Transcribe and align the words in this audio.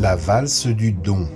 La 0.00 0.16
valse 0.16 0.66
du 0.66 0.92
don. 0.92 1.28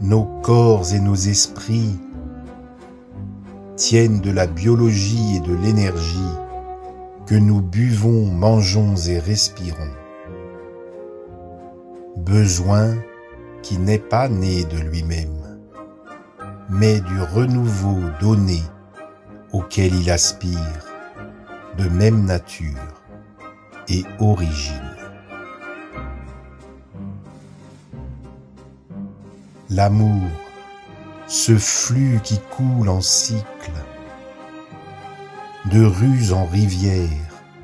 Nos 0.00 0.24
corps 0.42 0.94
et 0.94 1.00
nos 1.00 1.14
esprits 1.14 1.98
tiennent 3.76 4.22
de 4.22 4.30
la 4.30 4.46
biologie 4.46 5.36
et 5.36 5.40
de 5.40 5.54
l'énergie 5.54 6.18
que 7.26 7.34
nous 7.34 7.60
buvons, 7.60 8.24
mangeons 8.24 8.96
et 8.96 9.18
respirons. 9.18 9.92
Besoin 12.16 12.94
qui 13.60 13.76
n'est 13.76 13.98
pas 13.98 14.30
né 14.30 14.64
de 14.64 14.78
lui-même, 14.78 15.58
mais 16.70 17.00
du 17.00 17.20
renouveau 17.20 17.98
donné 18.18 18.62
auquel 19.52 19.94
il 19.94 20.10
aspire, 20.10 20.84
de 21.78 21.88
même 21.88 22.24
nature 22.24 22.78
et 23.88 24.04
origine. 24.18 24.96
L'amour, 29.68 30.28
ce 31.26 31.56
flux 31.56 32.20
qui 32.22 32.40
coule 32.56 32.88
en 32.88 33.00
cycle, 33.00 33.44
de 35.66 35.84
rues 35.84 36.32
en 36.32 36.44
rivières, 36.46 37.08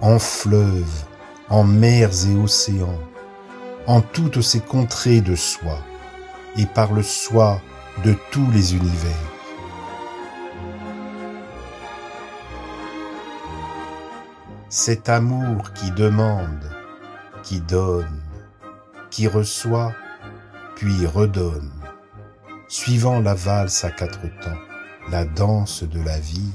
en 0.00 0.18
fleuves, 0.18 1.04
en 1.48 1.64
mers 1.64 2.10
et 2.26 2.36
océans, 2.36 2.98
en 3.86 4.00
toutes 4.00 4.42
ces 4.42 4.60
contrées 4.60 5.20
de 5.20 5.34
soi 5.34 5.78
et 6.56 6.66
par 6.66 6.92
le 6.92 7.02
soi 7.02 7.60
de 8.04 8.14
tous 8.30 8.48
les 8.52 8.74
univers. 8.74 9.37
Cet 14.70 15.08
amour 15.08 15.72
qui 15.72 15.90
demande, 15.92 16.70
qui 17.42 17.58
donne, 17.58 18.20
qui 19.08 19.26
reçoit, 19.26 19.94
puis 20.76 21.06
redonne, 21.06 21.72
suivant 22.68 23.18
la 23.20 23.32
valse 23.32 23.82
à 23.84 23.90
quatre 23.90 24.28
temps, 24.42 24.60
la 25.10 25.24
danse 25.24 25.84
de 25.84 26.02
la 26.02 26.20
vie, 26.20 26.52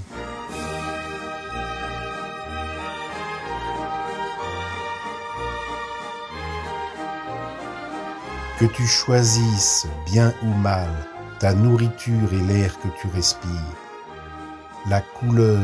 que 8.60 8.66
tu 8.66 8.86
choisisses, 8.86 9.88
bien 10.06 10.36
ou 10.44 10.54
mal, 10.54 10.90
ta 11.40 11.56
nourriture 11.56 12.32
et 12.32 12.44
l'air 12.54 12.80
que 12.80 12.90
tu 13.02 13.08
respires, 13.08 13.50
la 14.88 15.02
couleur, 15.02 15.60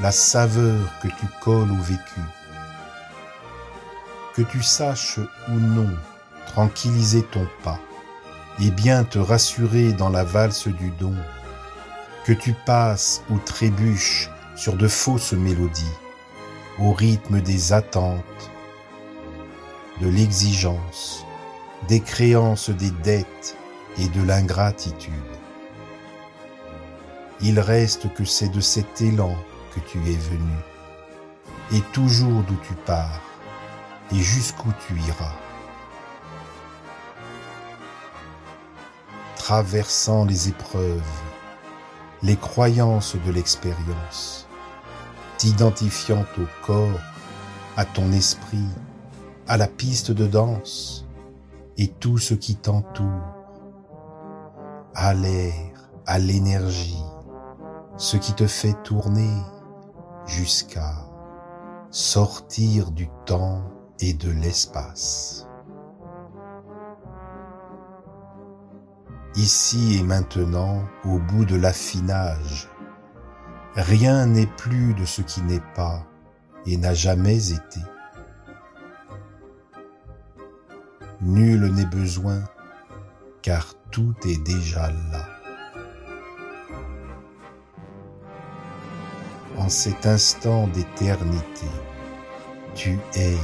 la 0.00 0.12
saveur 0.12 0.92
que 1.00 1.08
tu 1.08 1.26
colles 1.40 1.72
au 1.72 1.82
vécu, 1.82 2.20
que 4.34 4.42
tu 4.42 4.62
saches 4.62 5.18
ou 5.48 5.52
non 5.52 5.90
tranquilliser 6.46 7.22
ton 7.22 7.46
pas 7.64 7.80
et 8.60 8.70
bien 8.70 9.04
te 9.04 9.18
rassurer 9.18 9.92
dans 9.92 10.08
la 10.08 10.24
valse 10.24 10.68
du 10.68 10.90
don, 10.90 11.14
que 12.24 12.32
tu 12.32 12.54
passes 12.64 13.22
ou 13.30 13.38
trébuches 13.38 14.30
sur 14.54 14.76
de 14.76 14.88
fausses 14.88 15.34
mélodies, 15.34 15.84
au 16.78 16.92
rythme 16.92 17.40
des 17.40 17.72
attentes, 17.72 18.50
de 20.00 20.08
l'exigence, 20.08 21.24
des 21.88 22.00
créances 22.00 22.70
des 22.70 22.90
dettes 22.90 23.56
et 23.98 24.08
de 24.08 24.22
l'ingratitude. 24.22 25.12
Il 27.40 27.60
reste 27.60 28.12
que 28.14 28.24
c'est 28.24 28.48
de 28.48 28.60
cet 28.60 29.00
élan 29.00 29.36
tu 29.80 29.98
es 29.98 30.16
venu, 30.16 30.56
et 31.72 31.80
toujours 31.92 32.42
d'où 32.42 32.56
tu 32.66 32.74
pars, 32.74 33.20
et 34.12 34.18
jusqu'où 34.18 34.68
tu 34.86 34.94
iras. 35.00 35.34
Traversant 39.36 40.24
les 40.24 40.48
épreuves, 40.48 41.02
les 42.22 42.36
croyances 42.36 43.16
de 43.16 43.32
l'expérience, 43.32 44.48
t'identifiant 45.38 46.24
au 46.38 46.66
corps, 46.66 47.00
à 47.76 47.84
ton 47.84 48.10
esprit, 48.12 48.68
à 49.46 49.56
la 49.56 49.66
piste 49.66 50.10
de 50.10 50.26
danse, 50.26 51.06
et 51.76 51.88
tout 51.88 52.18
ce 52.18 52.34
qui 52.34 52.56
t'entoure, 52.56 53.34
à 54.94 55.14
l'air, 55.14 55.54
à 56.06 56.18
l'énergie, 56.18 57.02
ce 57.96 58.16
qui 58.16 58.32
te 58.32 58.46
fait 58.46 58.74
tourner 58.82 59.30
jusqu'à 60.26 60.94
sortir 61.90 62.90
du 62.90 63.08
temps 63.24 63.62
et 64.00 64.12
de 64.12 64.30
l'espace. 64.30 65.46
Ici 69.36 69.98
et 69.98 70.02
maintenant, 70.02 70.82
au 71.04 71.18
bout 71.18 71.44
de 71.44 71.56
l'affinage, 71.56 72.68
rien 73.74 74.26
n'est 74.26 74.46
plus 74.46 74.94
de 74.94 75.04
ce 75.04 75.22
qui 75.22 75.42
n'est 75.42 75.64
pas 75.74 76.06
et 76.64 76.76
n'a 76.76 76.94
jamais 76.94 77.50
été. 77.52 77.80
Nul 81.20 81.66
n'est 81.72 81.86
besoin, 81.86 82.42
car 83.42 83.74
tout 83.90 84.14
est 84.26 84.42
déjà 84.42 84.90
là. 85.12 85.35
En 89.58 89.68
cet 89.70 90.06
instant 90.06 90.66
d'éternité, 90.68 91.66
tu 92.74 92.98
es 93.14 93.36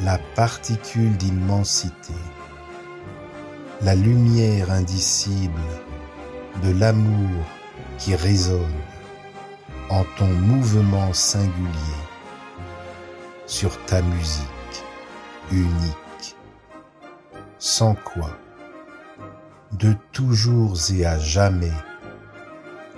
la 0.00 0.18
particule 0.34 1.16
d'immensité, 1.16 2.12
la 3.80 3.94
lumière 3.94 4.70
indicible 4.70 5.60
de 6.62 6.70
l'amour 6.78 7.44
qui 7.98 8.14
résonne 8.14 8.80
en 9.88 10.04
ton 10.18 10.28
mouvement 10.28 11.12
singulier 11.14 12.04
sur 13.46 13.76
ta 13.86 14.02
musique 14.02 14.84
unique, 15.50 16.36
sans 17.58 17.94
quoi, 17.94 18.30
de 19.72 19.94
toujours 20.12 20.76
et 20.92 21.06
à 21.06 21.18
jamais, 21.18 21.72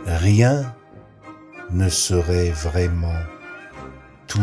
rien 0.04 0.74
ne 1.72 1.88
serait 1.88 2.50
vraiment 2.50 3.20
tout 4.26 4.40